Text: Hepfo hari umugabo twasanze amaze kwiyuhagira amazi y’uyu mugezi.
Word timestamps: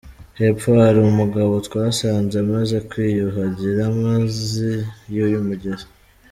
Hepfo 0.39 0.69
hari 0.83 0.99
umugabo 1.01 1.53
twasanze 1.67 2.35
amaze 2.45 2.75
kwiyuhagira 2.89 3.81
amazi 3.91 4.71
y’uyu 5.13 5.39
mugezi. 5.49 5.87